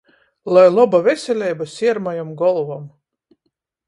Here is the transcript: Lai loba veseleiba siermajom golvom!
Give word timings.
Lai 0.55 0.61
loba 0.77 1.01
veseleiba 1.07 1.67
siermajom 1.73 2.31
golvom! 2.41 2.89